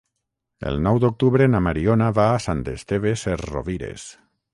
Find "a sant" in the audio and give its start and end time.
2.37-2.63